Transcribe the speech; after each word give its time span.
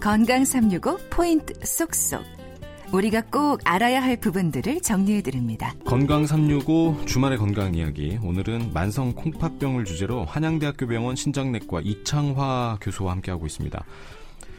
건강 0.00 0.46
365 0.46 0.96
포인트 1.10 1.52
쏙쏙. 1.62 2.24
우리가 2.90 3.20
꼭 3.30 3.60
알아야 3.64 4.02
할 4.02 4.16
부분들을 4.16 4.80
정리해 4.80 5.20
드립니다. 5.20 5.74
건강 5.84 6.26
365 6.26 7.04
주말의 7.04 7.36
건강 7.36 7.74
이야기. 7.74 8.18
오늘은 8.22 8.72
만성 8.72 9.12
콩팥병을 9.12 9.84
주제로 9.84 10.24
한양대학교 10.24 10.86
병원 10.86 11.16
신장내과 11.16 11.82
이창화 11.82 12.78
교수와 12.80 13.12
함께하고 13.12 13.44
있습니다. 13.44 13.84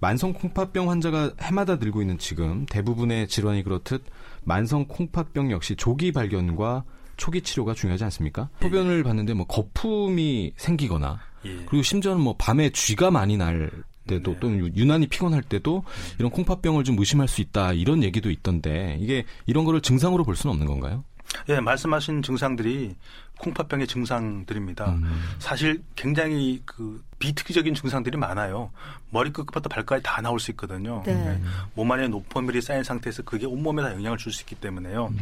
만성 0.00 0.34
콩팥병 0.34 0.90
환자가 0.90 1.32
해마다 1.40 1.76
늘고 1.76 2.02
있는 2.02 2.18
지금 2.18 2.66
대부분의 2.66 3.26
질환이 3.26 3.62
그렇듯 3.62 4.04
만성 4.44 4.84
콩팥병 4.86 5.50
역시 5.50 5.76
조기 5.76 6.12
발견과 6.12 6.84
초기 7.16 7.40
치료가 7.40 7.72
중요하지 7.72 8.04
않습니까? 8.04 8.50
소변을 8.60 9.02
봤는데 9.02 9.32
뭐 9.32 9.46
거품이 9.46 10.52
생기거나 10.56 11.20
예. 11.46 11.56
그리고 11.66 11.82
심지어는 11.82 12.20
뭐 12.20 12.34
밤에 12.36 12.70
쥐가 12.70 13.10
많이 13.10 13.36
날 13.36 13.70
때도 14.18 14.32
네. 14.32 14.40
또는 14.40 14.76
유난히 14.76 15.06
피곤할 15.06 15.42
때도 15.42 15.84
이런 16.18 16.30
콩팥병을 16.30 16.84
좀 16.84 16.98
의심할 16.98 17.28
수 17.28 17.40
있다 17.40 17.72
이런 17.72 18.02
얘기도 18.02 18.30
있던데 18.30 18.96
이게 19.00 19.24
이런 19.46 19.64
거를 19.64 19.80
증상으로 19.80 20.24
볼 20.24 20.36
수는 20.36 20.52
없는 20.52 20.66
건가요? 20.66 21.04
예, 21.48 21.60
말씀하신 21.60 22.22
증상들이 22.22 22.94
콩팥병의 23.38 23.86
증상들입니다. 23.86 24.90
음. 24.90 25.20
사실 25.38 25.82
굉장히 25.96 26.60
그 26.64 27.02
비특이적인 27.18 27.74
증상들이 27.74 28.16
많아요. 28.18 28.70
머리끝부터 29.10 29.68
발까지 29.68 30.02
다 30.02 30.20
나올 30.20 30.38
수 30.38 30.50
있거든요. 30.52 31.02
네. 31.06 31.40
몸 31.74 31.90
안에 31.90 32.08
노폐물이 32.08 32.60
쌓인 32.60 32.84
상태에서 32.84 33.22
그게 33.22 33.46
온몸에 33.46 33.82
다 33.82 33.92
영향을 33.92 34.18
줄 34.18 34.32
수 34.32 34.42
있기 34.42 34.56
때문에요. 34.56 35.12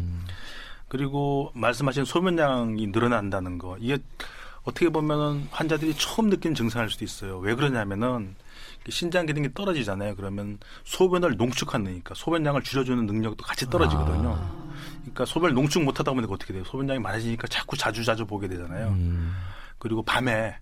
그리고 0.89 1.53
말씀하신 1.55 2.05
소변량이 2.05 2.89
늘어난다는 2.89 3.59
거. 3.59 3.77
이게 3.79 3.97
어떻게 4.63 4.89
보면은 4.91 5.49
환자들이 5.51 5.95
처음 5.95 6.29
느낀 6.31 6.55
증상일 6.55 6.91
수도 6.91 7.05
있어요. 7.05 7.39
왜 7.39 7.55
그러냐면은 7.55 8.35
신장 8.89 9.27
기능이 9.27 9.53
떨어지잖아요. 9.55 10.17
그러면 10.17 10.59
소변을 10.85 11.37
농축하니까 11.37 12.15
소변량을 12.15 12.63
줄여주는 12.63 13.05
능력도 13.07 13.45
같이 13.45 13.69
떨어지거든요. 13.69 14.39
그러니까 15.01 15.25
소변을 15.25 15.55
농축 15.55 15.83
못하다 15.83 16.13
보니까 16.13 16.33
어떻게 16.35 16.53
돼요? 16.53 16.65
소변량이 16.65 16.99
많아지니까 17.01 17.47
자꾸 17.49 17.77
자주 17.77 18.05
자주 18.05 18.27
보게 18.27 18.49
되잖아요. 18.49 18.89
음. 18.89 19.35
그리고 19.79 20.03
밤에 20.03 20.57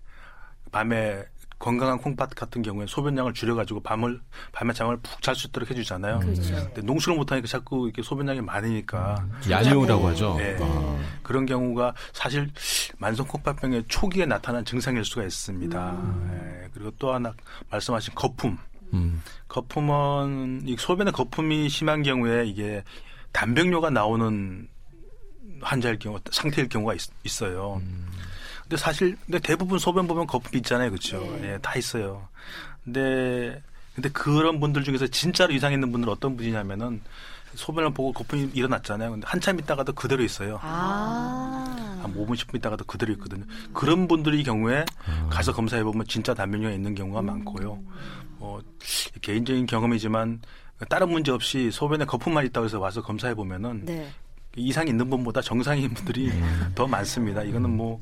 밤에 0.71 1.23
건강한 1.57 1.97
콩팥 1.97 2.35
같은 2.35 2.61
경우에 2.61 2.85
소변량을 2.87 3.33
줄여가지고 3.33 3.81
밤을 3.81 4.21
밤에 4.53 4.71
잠을 4.71 4.97
푹 5.01 5.21
잘 5.21 5.35
수 5.35 5.47
있도록 5.47 5.69
해주잖아요. 5.69 6.19
그렇죠. 6.19 6.41
근데 6.55 6.81
농축을 6.81 7.17
못하니까 7.17 7.47
자꾸 7.47 7.85
이렇게 7.85 8.01
소변량이 8.01 8.39
많으니까 8.41 9.25
야뇨라고 9.49 10.03
네. 10.03 10.07
하죠. 10.07 10.35
네. 10.37 10.57
아. 10.61 10.97
그런 11.21 11.45
경우가 11.45 11.93
사실 12.13 12.49
만성 12.99 13.25
콩팥병의 13.27 13.85
초기에 13.87 14.25
나타난 14.25 14.63
증상일 14.63 15.03
수가 15.03 15.23
있습니다. 15.23 15.91
음. 15.91 16.63
예, 16.65 16.69
그리고 16.73 16.91
또 16.99 17.13
하나 17.13 17.33
말씀하신 17.71 18.13
거품. 18.13 18.57
음. 18.93 19.21
거품은 19.47 20.63
이 20.65 20.75
소변에 20.77 21.11
거품이 21.11 21.69
심한 21.69 22.03
경우에 22.03 22.45
이게 22.45 22.83
단백뇨가 23.31 23.89
나오는 23.89 24.67
환자일 25.61 25.97
경우 25.99 26.19
상태일 26.31 26.67
경우가 26.69 26.93
있, 26.93 27.41
어요 27.43 27.81
근데 28.61 28.77
사실 28.77 29.17
근데 29.25 29.39
대부분 29.39 29.79
소변 29.79 30.07
보면 30.07 30.27
거품이 30.27 30.57
있잖아요, 30.57 30.89
그렇죠? 30.89 31.19
네. 31.41 31.53
예, 31.53 31.57
다 31.59 31.75
있어요. 31.77 32.27
근데 32.83 33.61
근데 33.95 34.09
그런 34.09 34.59
분들 34.59 34.83
중에서 34.83 35.07
진짜로 35.07 35.53
이상 35.53 35.71
있는 35.71 35.91
분들은 35.91 36.11
어떤 36.11 36.35
분이냐면은 36.35 37.01
소변을 37.55 37.93
보고 37.93 38.11
거품이 38.11 38.51
일어났잖아요. 38.53 39.11
근데 39.11 39.27
한참 39.27 39.57
있다가도 39.57 39.93
그대로 39.93 40.23
있어요. 40.23 40.59
아. 40.61 41.88
한 42.09 42.15
5분 42.15 42.35
10분 42.35 42.57
있다가도 42.57 42.85
그대로 42.85 43.13
있거든요. 43.13 43.45
그런 43.73 44.07
분들이 44.07 44.43
경우에 44.43 44.85
가서 45.29 45.53
검사해 45.53 45.83
보면 45.83 46.05
진짜 46.07 46.33
단면류가 46.33 46.73
있는 46.73 46.95
경우가 46.95 47.21
많고요. 47.21 47.79
뭐 48.37 48.61
개인적인 49.21 49.65
경험이지만 49.65 50.41
다른 50.87 51.09
문제 51.09 51.31
없이 51.31 51.71
소변에 51.71 52.05
거품만 52.05 52.45
있다고 52.45 52.65
해서 52.65 52.79
와서 52.79 53.01
검사해 53.01 53.35
보면은 53.35 53.85
네. 53.85 54.09
이상이 54.55 54.89
있는 54.89 55.09
분보다 55.09 55.41
정상인 55.41 55.93
분들이 55.93 56.31
더 56.75 56.87
많습니다. 56.87 57.43
이거는 57.43 57.69
뭐 57.69 58.01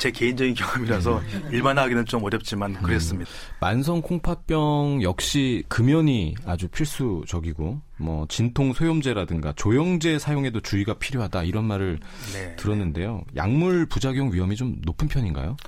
제 0.00 0.10
개인적인 0.10 0.54
경험이라서 0.54 1.20
일반화하기는 1.52 2.06
좀 2.06 2.24
어렵지만 2.24 2.72
그랬습니다. 2.82 3.30
만성 3.60 4.00
콩팥병 4.00 5.00
역시 5.02 5.62
금연이 5.68 6.34
아주 6.46 6.68
필수적이고 6.68 7.82
뭐 7.98 8.26
진통 8.30 8.72
소염제라든가 8.72 9.52
조영제 9.56 10.18
사용에도 10.18 10.60
주의가 10.60 10.94
필요하다 10.94 11.42
이런 11.42 11.66
말을 11.66 11.98
네. 12.32 12.56
들었는데요. 12.56 13.22
약물 13.36 13.84
부작용 13.86 14.32
위험이 14.32 14.56
좀 14.56 14.76
높은 14.86 15.06
편인가요? 15.06 15.58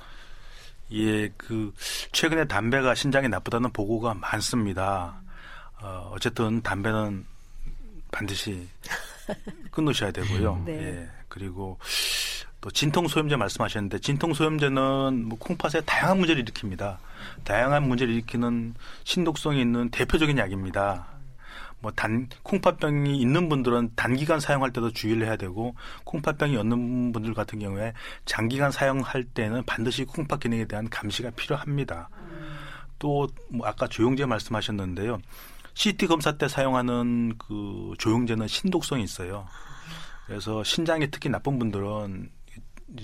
예, 0.93 1.29
그 1.37 1.71
최근에 2.11 2.47
담배가 2.47 2.95
신장에 2.95 3.27
나쁘다는 3.27 3.71
보고가 3.71 4.15
많습니다. 4.15 5.21
어, 5.79 6.09
어쨌든 6.11 6.59
담배는 6.63 7.23
반드시 8.11 8.67
끊으셔야 9.71 10.11
되고요. 10.11 10.63
네. 10.65 10.71
예, 10.73 11.09
그리고 11.27 11.77
또 12.61 12.71
진통 12.71 13.07
소염제 13.07 13.35
말씀하셨는데 13.35 13.99
진통 13.99 14.33
소염제는 14.33 15.25
뭐 15.25 15.37
콩팥에 15.37 15.81
다양한 15.85 16.17
문제를 16.19 16.45
일으킵니다. 16.45 16.97
다양한 17.43 17.87
문제를 17.87 18.13
일으키는 18.13 18.75
신독성이 19.03 19.61
있는 19.61 19.89
대표적인 19.89 20.37
약입니다. 20.37 21.07
뭐 21.83 21.91
단 21.91 22.29
콩팥병이 22.43 23.19
있는 23.19 23.49
분들은 23.49 23.91
단기간 23.95 24.39
사용할 24.39 24.71
때도 24.71 24.91
주의를 24.91 25.27
해야 25.27 25.35
되고 25.35 25.75
콩팥병이 26.05 26.55
없는 26.55 27.11
분들 27.11 27.33
같은 27.33 27.59
경우에 27.59 27.93
장기간 28.25 28.71
사용할 28.71 29.25
때는 29.25 29.63
반드시 29.65 30.05
콩팥 30.05 30.39
기능에 30.39 30.65
대한 30.65 30.89
감시가 30.89 31.31
필요합니다. 31.31 32.09
또뭐 32.99 33.27
아까 33.65 33.85
조영제 33.87 34.25
말씀하셨는데요. 34.25 35.19
CT 35.75 36.07
검사 36.07 36.37
때 36.37 36.47
사용하는 36.47 37.37
그 37.37 37.93
조영제는 37.97 38.47
신독성이 38.47 39.03
있어요. 39.03 39.47
그래서 40.27 40.63
신장이 40.63 41.09
특히 41.11 41.29
나쁜 41.29 41.59
분들은 41.59 42.29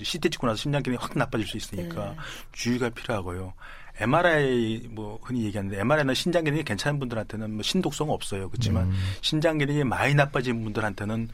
CT 0.02 0.30
찍고 0.30 0.46
나서 0.46 0.56
신장 0.56 0.82
기능이 0.82 0.98
확 1.00 1.16
나빠질 1.18 1.46
수 1.46 1.56
있으니까 1.56 2.10
네. 2.10 2.16
주의가 2.52 2.90
필요하고요. 2.90 3.52
MRI 3.98 4.88
뭐 4.90 5.18
흔히 5.22 5.44
얘기하는데 5.44 5.78
MRI는 5.80 6.14
신장 6.14 6.44
기능이 6.44 6.62
괜찮은 6.62 6.98
분들한테는 7.00 7.52
뭐 7.54 7.62
신독성 7.62 8.10
없어요. 8.10 8.48
그렇지만 8.48 8.90
신장 9.20 9.58
기능이 9.58 9.84
많이 9.84 10.14
나빠진 10.14 10.62
분들한테는 10.62 11.28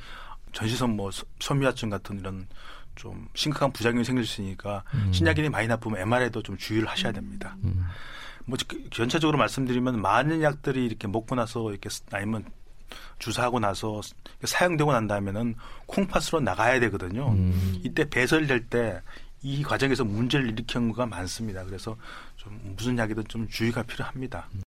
전시선 0.52 0.96
뭐 0.96 1.10
소- 1.10 1.26
섬유화증 1.40 1.90
같은 1.90 2.18
이런 2.18 2.48
좀 2.96 3.28
심각한 3.34 3.70
부작용이 3.72 4.02
생길 4.04 4.24
수 4.24 4.40
있으니까 4.40 4.82
신장 5.12 5.34
기능이 5.34 5.50
많이 5.50 5.68
나쁘면 5.68 6.00
MRI도 6.00 6.42
좀 6.42 6.56
주의를 6.56 6.88
하셔야 6.88 7.12
됩니다. 7.12 7.56
뭐 8.46 8.56
그- 8.66 8.88
전체적으로 8.90 9.36
말씀드리면 9.38 10.00
많은 10.00 10.42
약들이 10.42 10.84
이렇게 10.86 11.06
먹고 11.08 11.34
나서 11.34 11.70
이렇게 11.70 11.88
쓰- 11.88 12.02
아니면 12.12 12.44
주사하고 13.18 13.58
나서 13.60 14.00
사용되고 14.44 14.92
난 14.92 15.06
다음에는 15.08 15.54
콩팥으로 15.86 16.40
나가야 16.40 16.80
되거든요. 16.80 17.34
이때 17.82 18.08
배설될 18.08 18.66
때 18.68 19.00
이 19.42 19.62
과정에서 19.62 20.02
문제를 20.04 20.46
일으킨 20.46 20.66
경우가 20.66 21.06
많습니다. 21.06 21.62
그래서 21.64 21.96
좀 22.36 22.58
무슨 22.76 22.98
약이든 22.98 23.24
좀 23.28 23.46
주의가 23.48 23.82
필요합니다. 23.84 24.48